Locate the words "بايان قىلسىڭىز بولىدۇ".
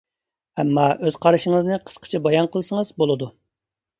2.27-3.29